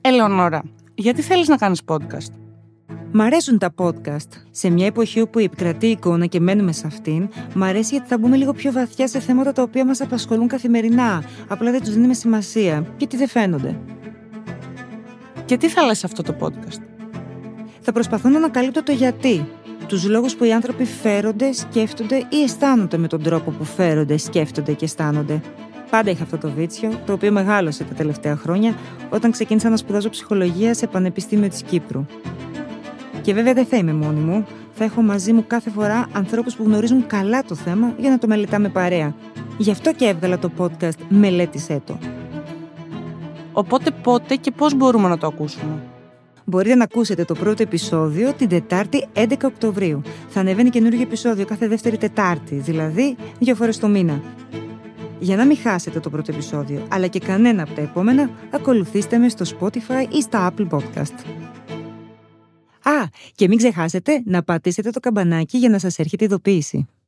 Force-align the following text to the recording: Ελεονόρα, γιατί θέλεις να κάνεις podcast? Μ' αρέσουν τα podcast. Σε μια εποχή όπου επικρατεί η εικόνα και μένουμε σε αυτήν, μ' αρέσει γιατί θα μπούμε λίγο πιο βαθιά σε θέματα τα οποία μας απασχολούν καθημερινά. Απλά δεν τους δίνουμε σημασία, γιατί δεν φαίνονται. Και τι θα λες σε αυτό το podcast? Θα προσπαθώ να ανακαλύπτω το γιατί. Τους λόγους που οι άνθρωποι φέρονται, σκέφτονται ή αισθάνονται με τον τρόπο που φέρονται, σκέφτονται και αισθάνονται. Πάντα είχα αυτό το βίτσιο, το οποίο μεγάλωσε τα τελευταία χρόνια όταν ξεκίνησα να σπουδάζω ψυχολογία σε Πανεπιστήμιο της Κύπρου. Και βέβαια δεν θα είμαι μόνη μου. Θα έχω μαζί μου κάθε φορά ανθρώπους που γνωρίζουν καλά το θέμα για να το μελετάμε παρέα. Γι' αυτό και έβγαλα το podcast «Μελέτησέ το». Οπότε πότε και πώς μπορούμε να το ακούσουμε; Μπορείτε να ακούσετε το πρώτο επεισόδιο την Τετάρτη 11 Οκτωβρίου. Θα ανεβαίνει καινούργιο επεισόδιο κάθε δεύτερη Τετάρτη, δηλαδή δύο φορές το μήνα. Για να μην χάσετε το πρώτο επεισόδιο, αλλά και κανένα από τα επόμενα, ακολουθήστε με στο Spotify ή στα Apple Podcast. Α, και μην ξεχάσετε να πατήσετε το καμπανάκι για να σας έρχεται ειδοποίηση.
Ελεονόρα, 0.00 0.62
γιατί 0.94 1.22
θέλεις 1.22 1.48
να 1.48 1.56
κάνεις 1.56 1.82
podcast? 1.86 2.32
Μ' 3.12 3.20
αρέσουν 3.20 3.58
τα 3.58 3.74
podcast. 3.76 4.28
Σε 4.50 4.70
μια 4.70 4.86
εποχή 4.86 5.20
όπου 5.20 5.38
επικρατεί 5.38 5.86
η 5.86 5.90
εικόνα 5.90 6.26
και 6.26 6.40
μένουμε 6.40 6.72
σε 6.72 6.86
αυτήν, 6.86 7.28
μ' 7.54 7.62
αρέσει 7.62 7.94
γιατί 7.94 8.08
θα 8.08 8.18
μπούμε 8.18 8.36
λίγο 8.36 8.52
πιο 8.52 8.72
βαθιά 8.72 9.08
σε 9.08 9.20
θέματα 9.20 9.52
τα 9.52 9.62
οποία 9.62 9.84
μας 9.84 10.00
απασχολούν 10.00 10.48
καθημερινά. 10.48 11.24
Απλά 11.48 11.70
δεν 11.70 11.80
τους 11.80 11.92
δίνουμε 11.94 12.14
σημασία, 12.14 12.94
γιατί 12.96 13.16
δεν 13.16 13.28
φαίνονται. 13.28 13.78
Και 15.44 15.56
τι 15.56 15.68
θα 15.68 15.82
λες 15.82 15.98
σε 15.98 16.06
αυτό 16.06 16.22
το 16.22 16.34
podcast? 16.40 16.82
Θα 17.80 17.92
προσπαθώ 17.92 18.28
να 18.28 18.36
ανακαλύπτω 18.36 18.82
το 18.82 18.92
γιατί. 18.92 19.48
Τους 19.86 20.08
λόγους 20.08 20.36
που 20.36 20.44
οι 20.44 20.52
άνθρωποι 20.52 20.84
φέρονται, 20.84 21.52
σκέφτονται 21.52 22.16
ή 22.16 22.42
αισθάνονται 22.42 22.96
με 22.96 23.06
τον 23.06 23.22
τρόπο 23.22 23.50
που 23.50 23.64
φέρονται, 23.64 24.16
σκέφτονται 24.16 24.72
και 24.72 24.84
αισθάνονται. 24.84 25.40
Πάντα 25.90 26.10
είχα 26.10 26.22
αυτό 26.22 26.38
το 26.38 26.50
βίτσιο, 26.50 27.00
το 27.06 27.12
οποίο 27.12 27.32
μεγάλωσε 27.32 27.84
τα 27.84 27.94
τελευταία 27.94 28.36
χρόνια 28.36 28.74
όταν 29.10 29.30
ξεκίνησα 29.30 29.68
να 29.68 29.76
σπουδάζω 29.76 30.08
ψυχολογία 30.10 30.74
σε 30.74 30.86
Πανεπιστήμιο 30.86 31.48
της 31.48 31.62
Κύπρου. 31.62 32.06
Και 33.22 33.34
βέβαια 33.34 33.54
δεν 33.54 33.66
θα 33.66 33.76
είμαι 33.76 33.92
μόνη 33.92 34.20
μου. 34.20 34.46
Θα 34.72 34.84
έχω 34.84 35.02
μαζί 35.02 35.32
μου 35.32 35.44
κάθε 35.46 35.70
φορά 35.70 36.08
ανθρώπους 36.12 36.54
που 36.54 36.64
γνωρίζουν 36.64 37.06
καλά 37.06 37.42
το 37.42 37.54
θέμα 37.54 37.94
για 37.98 38.10
να 38.10 38.18
το 38.18 38.26
μελετάμε 38.26 38.68
παρέα. 38.68 39.14
Γι' 39.58 39.70
αυτό 39.70 39.92
και 39.92 40.04
έβγαλα 40.04 40.38
το 40.38 40.50
podcast 40.58 40.98
«Μελέτησέ 41.08 41.82
το». 41.86 41.98
Οπότε 43.52 43.90
πότε 43.90 44.34
και 44.36 44.50
πώς 44.50 44.74
μπορούμε 44.74 45.08
να 45.08 45.18
το 45.18 45.26
ακούσουμε; 45.26 45.82
Μπορείτε 46.44 46.74
να 46.74 46.84
ακούσετε 46.84 47.24
το 47.24 47.34
πρώτο 47.34 47.62
επεισόδιο 47.62 48.32
την 48.32 48.48
Τετάρτη 48.48 49.06
11 49.14 49.32
Οκτωβρίου. 49.44 50.02
Θα 50.28 50.40
ανεβαίνει 50.40 50.70
καινούργιο 50.70 51.02
επεισόδιο 51.02 51.44
κάθε 51.44 51.68
δεύτερη 51.68 51.98
Τετάρτη, 51.98 52.54
δηλαδή 52.54 53.16
δύο 53.38 53.54
φορές 53.54 53.78
το 53.78 53.88
μήνα. 53.88 54.20
Για 55.20 55.36
να 55.36 55.46
μην 55.46 55.56
χάσετε 55.56 56.00
το 56.00 56.10
πρώτο 56.10 56.32
επεισόδιο, 56.32 56.86
αλλά 56.88 57.06
και 57.06 57.18
κανένα 57.18 57.62
από 57.62 57.72
τα 57.72 57.80
επόμενα, 57.80 58.30
ακολουθήστε 58.50 59.18
με 59.18 59.28
στο 59.28 59.44
Spotify 59.58 60.12
ή 60.12 60.22
στα 60.22 60.52
Apple 60.52 60.68
Podcast. 60.68 61.14
Α, 62.82 63.06
και 63.34 63.48
μην 63.48 63.58
ξεχάσετε 63.58 64.22
να 64.24 64.42
πατήσετε 64.42 64.90
το 64.90 65.00
καμπανάκι 65.00 65.58
για 65.58 65.68
να 65.68 65.78
σας 65.78 65.98
έρχεται 65.98 66.24
ειδοποίηση. 66.24 66.88